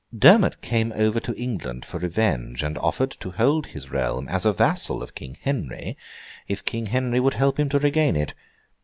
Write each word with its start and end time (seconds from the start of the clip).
Dermond 0.17 0.61
came 0.61 0.91
over 0.95 1.19
to 1.19 1.35
England 1.35 1.85
for 1.85 1.99
revenge; 1.99 2.63
and 2.63 2.75
offered 2.79 3.11
to 3.11 3.29
hold 3.33 3.67
his 3.67 3.91
realm 3.91 4.27
as 4.29 4.47
a 4.47 4.51
vassal 4.51 5.03
of 5.03 5.13
King 5.13 5.37
Henry, 5.39 5.95
if 6.47 6.65
King 6.65 6.87
Henry 6.87 7.19
would 7.19 7.35
help 7.35 7.59
him 7.59 7.69
to 7.69 7.77
regain 7.77 8.15
it. 8.15 8.33